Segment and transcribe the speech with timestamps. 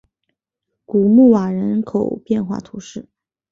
[0.83, 3.07] 古穆瓦人口变化图示